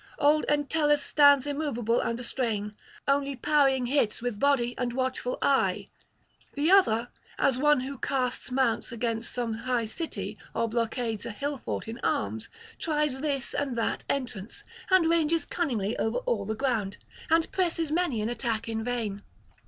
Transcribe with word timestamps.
Old 0.17 0.45
Entellus 0.49 1.03
stands 1.03 1.45
immoveable 1.45 1.99
and 1.99 2.17
astrain, 2.19 2.73
only 3.07 3.35
parrying 3.35 3.85
hits 3.85 4.19
with 4.19 4.39
body 4.39 4.73
and 4.75 4.93
watchful 4.93 5.37
eye. 5.43 5.89
The 6.55 6.71
other, 6.71 7.09
as 7.37 7.59
one 7.59 7.81
who 7.81 7.99
casts 7.99 8.49
mounts 8.49 8.91
against 8.91 9.31
some 9.31 9.53
high 9.53 9.85
city 9.85 10.39
or 10.55 10.67
blockades 10.67 11.23
a 11.23 11.29
hill 11.29 11.59
fort 11.59 11.87
in 11.87 11.99
arms, 11.99 12.49
tries 12.79 13.21
this 13.21 13.53
and 13.53 13.77
that 13.77 14.03
entrance, 14.09 14.63
and 14.89 15.07
ranges 15.07 15.45
cunningly 15.45 15.95
over 15.99 16.17
all 16.25 16.45
the 16.45 16.55
ground, 16.55 16.97
and 17.29 17.51
presses 17.51 17.91
many 17.91 18.21
an 18.21 18.29
attack 18.29 18.67
in 18.67 18.83
vain. 18.83 19.21